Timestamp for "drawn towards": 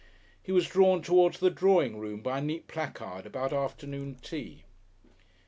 0.67-1.37